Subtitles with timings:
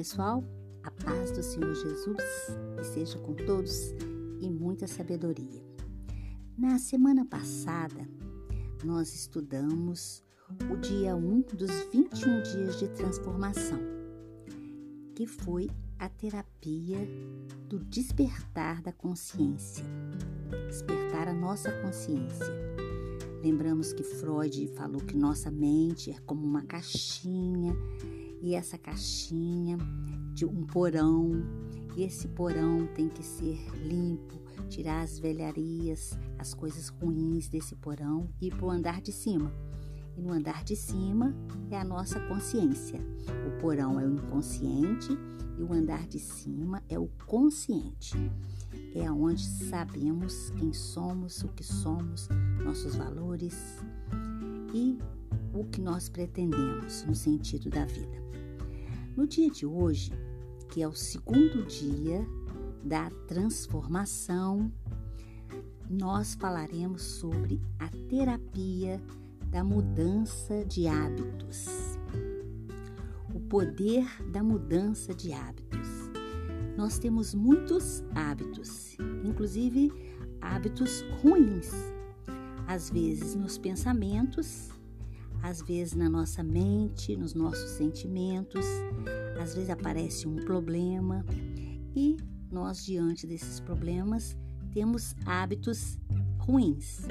[0.00, 0.42] pessoal,
[0.82, 2.16] a paz do Senhor Jesus
[2.80, 3.90] esteja com todos
[4.40, 5.62] e muita sabedoria.
[6.56, 8.08] Na semana passada,
[8.82, 10.24] nós estudamos
[10.72, 13.78] o dia 1 dos 21 dias de transformação,
[15.14, 15.68] que foi
[15.98, 17.06] a terapia
[17.68, 19.84] do despertar da consciência,
[20.66, 22.46] despertar a nossa consciência.
[23.42, 27.76] Lembramos que Freud falou que nossa mente é como uma caixinha
[28.42, 29.76] e essa caixinha
[30.32, 31.32] de um porão,
[31.96, 38.28] e esse porão tem que ser limpo, tirar as velharias, as coisas ruins desse porão
[38.40, 39.52] e ir para o andar de cima.
[40.16, 41.34] E no andar de cima
[41.70, 43.00] é a nossa consciência.
[43.46, 45.10] O porão é o inconsciente
[45.58, 48.16] e o andar de cima é o consciente.
[48.94, 52.28] É onde sabemos quem somos, o que somos,
[52.64, 53.78] nossos valores
[54.74, 54.98] e
[55.52, 58.29] o que nós pretendemos no sentido da vida.
[59.16, 60.12] No dia de hoje,
[60.68, 62.24] que é o segundo dia
[62.84, 64.72] da transformação,
[65.88, 69.02] nós falaremos sobre a terapia
[69.50, 71.66] da mudança de hábitos.
[73.34, 75.88] O poder da mudança de hábitos.
[76.76, 79.92] Nós temos muitos hábitos, inclusive
[80.40, 81.72] hábitos ruins,
[82.66, 84.70] às vezes nos pensamentos,
[85.42, 88.64] às vezes na nossa mente, nos nossos sentimentos,
[89.40, 91.24] às vezes aparece um problema
[91.94, 92.16] e
[92.50, 94.36] nós, diante desses problemas,
[94.72, 95.98] temos hábitos
[96.38, 97.06] ruins,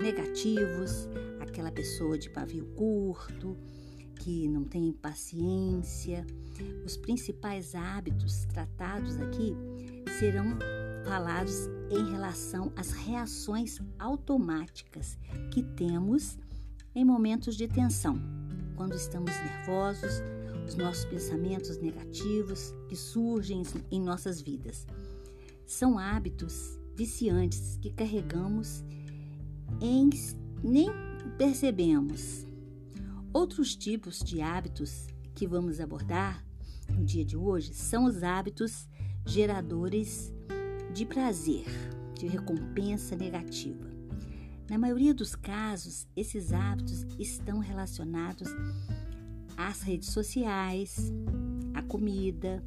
[0.00, 1.08] negativos,
[1.40, 3.56] aquela pessoa de pavio curto,
[4.18, 6.26] que não tem paciência.
[6.84, 9.54] Os principais hábitos tratados aqui
[10.18, 10.58] serão
[11.04, 15.18] falados em relação às reações automáticas
[15.50, 16.38] que temos
[16.98, 18.20] em momentos de tensão,
[18.74, 20.20] quando estamos nervosos,
[20.66, 24.84] os nossos pensamentos negativos que surgem em nossas vidas.
[25.64, 28.82] São hábitos viciantes que carregamos
[29.80, 30.10] em
[30.60, 30.90] nem
[31.38, 32.44] percebemos.
[33.32, 35.06] Outros tipos de hábitos
[35.36, 36.44] que vamos abordar
[36.90, 38.88] no dia de hoje são os hábitos
[39.24, 40.34] geradores
[40.92, 41.66] de prazer,
[42.18, 43.97] de recompensa negativa.
[44.68, 48.48] Na maioria dos casos, esses hábitos estão relacionados
[49.56, 51.10] às redes sociais,
[51.72, 52.62] à comida,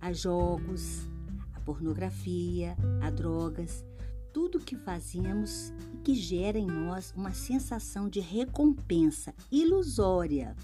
[0.00, 1.08] a jogos,
[1.54, 3.84] à pornografia, a drogas,
[4.32, 10.56] tudo que fazemos e que gera em nós uma sensação de recompensa ilusória,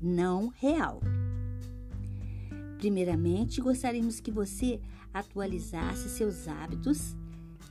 [0.00, 1.02] não real.
[2.78, 4.80] Primeiramente, gostaríamos que você
[5.12, 7.14] atualizasse seus hábitos,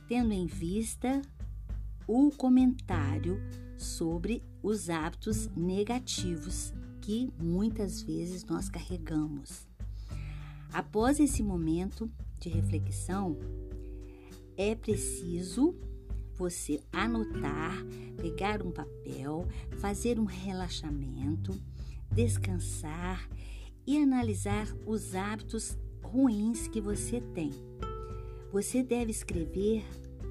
[0.06, 1.20] tendo em vista
[2.12, 3.40] o comentário
[3.76, 9.68] sobre os hábitos negativos que muitas vezes nós carregamos.
[10.72, 12.10] Após esse momento
[12.40, 13.38] de reflexão,
[14.56, 15.72] é preciso
[16.34, 17.76] você anotar,
[18.16, 19.46] pegar um papel,
[19.78, 21.56] fazer um relaxamento,
[22.10, 23.30] descansar
[23.86, 27.52] e analisar os hábitos ruins que você tem.
[28.50, 29.84] Você deve escrever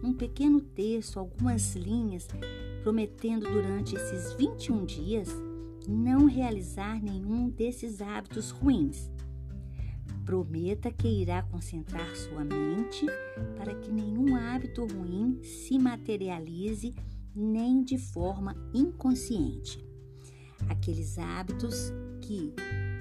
[0.04, 2.28] um pequeno texto, algumas linhas,
[2.84, 5.30] prometendo durante esses 21 dias
[5.88, 9.12] não realizar nenhum desses hábitos ruins.
[10.24, 13.06] Prometa que irá concentrar sua mente
[13.58, 16.94] para que nenhum hábito ruim se materialize
[17.36, 19.84] nem de forma inconsciente.
[20.70, 22.54] Aqueles hábitos que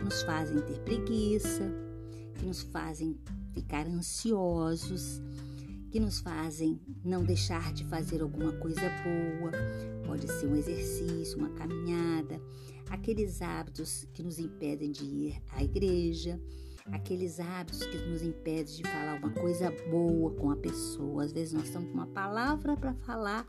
[0.02, 1.70] nos fazem ter preguiça,
[2.38, 3.18] que nos fazem
[3.52, 5.20] ficar ansiosos,
[5.90, 9.52] que nos fazem não deixar de fazer alguma coisa boa,
[10.06, 12.40] pode ser um exercício, uma caminhada,
[12.90, 16.40] aqueles hábitos que nos impedem de ir à igreja,
[16.92, 21.24] aqueles hábitos que nos impedem de falar uma coisa boa com a pessoa.
[21.24, 23.46] Às vezes nós estamos com uma palavra para falar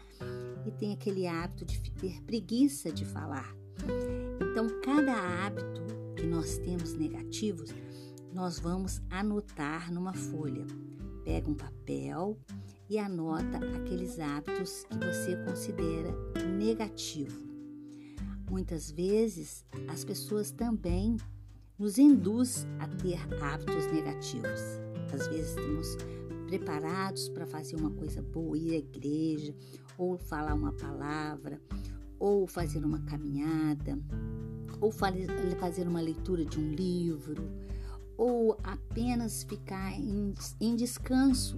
[0.66, 3.56] e tem aquele hábito de ter preguiça de falar.
[4.42, 5.82] Então, cada hábito
[6.16, 7.70] que nós temos negativos,
[8.34, 10.66] nós vamos anotar numa folha
[11.30, 12.36] pega um papel
[12.90, 16.12] e anota aqueles hábitos que você considera
[16.58, 17.48] negativo.
[18.50, 21.18] Muitas vezes as pessoas também
[21.78, 24.60] nos induz a ter hábitos negativos.
[25.14, 25.98] Às vezes estamos
[26.48, 29.54] preparados para fazer uma coisa boa, ir à igreja,
[30.00, 31.62] ou falar uma palavra,
[32.18, 34.00] ou fazer uma caminhada,
[34.82, 37.48] ou fazer uma leitura de um livro,
[38.20, 41.58] ou apenas ficar em, em descanso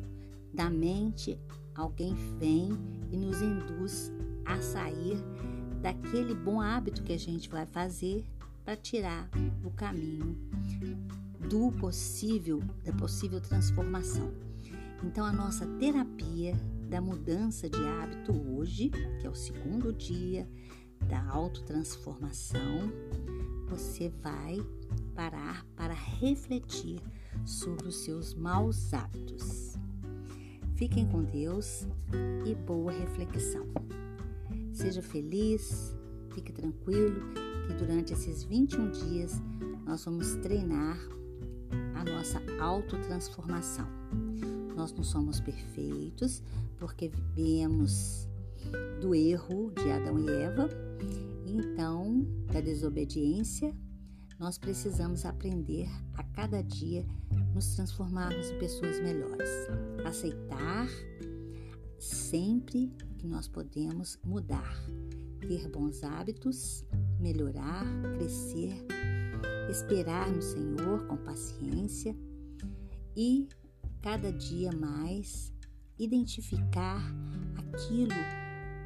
[0.54, 1.36] da mente,
[1.74, 2.70] alguém vem
[3.12, 4.12] e nos induz
[4.46, 5.18] a sair
[5.82, 8.24] daquele bom hábito que a gente vai fazer
[8.64, 9.28] para tirar
[9.60, 10.38] do caminho
[11.50, 14.32] do possível, da possível transformação.
[15.04, 16.54] Então a nossa terapia
[16.88, 20.48] da mudança de hábito hoje, que é o segundo dia
[21.10, 22.92] da autotransformação,
[23.72, 24.58] você vai
[25.16, 27.00] parar para refletir
[27.46, 29.78] sobre os seus maus hábitos.
[30.76, 31.88] Fiquem com Deus
[32.46, 33.66] e boa reflexão.
[34.74, 35.96] Seja feliz,
[36.32, 37.34] fique tranquilo
[37.66, 39.42] que durante esses 21 dias
[39.86, 40.98] nós vamos treinar
[41.96, 43.88] a nossa autotransformação.
[44.76, 46.44] Nós não somos perfeitos
[46.78, 48.28] porque viemos
[49.00, 50.70] do erro de Adão e Eva,
[51.52, 53.76] então da desobediência,
[54.40, 57.06] nós precisamos aprender a cada dia
[57.54, 59.50] nos transformarmos em pessoas melhores.
[60.06, 60.88] Aceitar
[62.00, 64.76] sempre que nós podemos mudar,
[65.48, 66.84] ter bons hábitos,
[67.20, 68.74] melhorar, crescer,
[69.70, 72.16] esperar no Senhor com paciência
[73.16, 73.48] e
[74.02, 75.54] cada dia mais
[76.00, 77.00] identificar
[77.56, 78.16] aquilo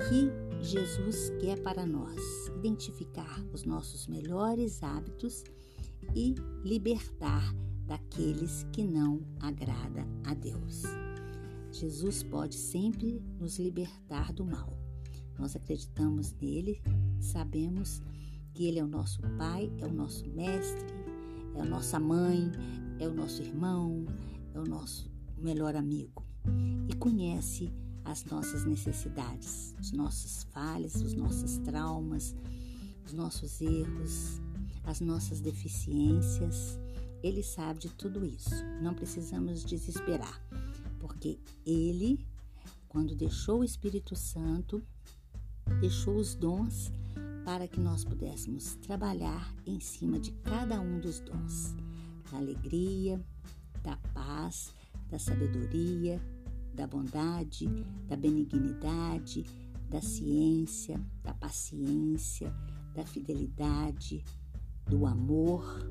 [0.10, 2.20] que Jesus quer para nós,
[2.58, 5.44] identificar os nossos melhores hábitos
[6.16, 7.54] e libertar
[7.86, 10.84] daqueles que não agrada a Deus.
[11.72, 14.78] Jesus pode sempre nos libertar do mal.
[15.38, 16.82] Nós acreditamos nele,
[17.20, 18.02] sabemos
[18.54, 20.88] que ele é o nosso pai, é o nosso mestre,
[21.56, 22.52] é a nossa mãe,
[23.00, 24.06] é o nosso irmão,
[24.54, 26.26] é o nosso melhor amigo
[26.88, 27.72] e conhece
[28.06, 32.36] as nossas necessidades, os nossos falhas, os nossos traumas,
[33.06, 34.40] os nossos erros,
[34.84, 36.80] as nossas deficiências.
[37.24, 38.64] Ele sabe de tudo isso.
[38.82, 40.40] Não precisamos desesperar
[41.06, 42.26] porque ele,
[42.88, 44.84] quando deixou o Espírito Santo,
[45.80, 46.92] deixou os dons
[47.44, 51.76] para que nós pudéssemos trabalhar em cima de cada um dos dons,
[52.32, 53.24] da alegria,
[53.84, 54.74] da paz,
[55.08, 56.20] da sabedoria,
[56.76, 57.68] da bondade,
[58.08, 59.46] da benignidade,
[59.90, 62.54] da ciência, da paciência,
[62.94, 64.24] da fidelidade,
[64.86, 65.90] do amor.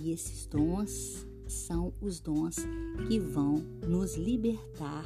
[0.00, 2.56] E esses dons são os dons
[3.08, 3.56] que vão
[3.86, 5.04] nos libertar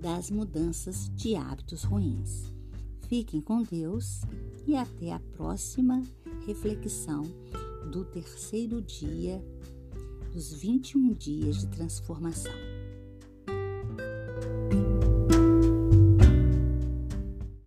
[0.00, 2.52] das mudanças de hábitos ruins.
[3.08, 4.22] Fiquem com Deus
[4.66, 6.02] e até a próxima
[6.46, 7.22] reflexão
[7.90, 9.44] do terceiro dia
[10.32, 12.71] dos 21 dias de transformação.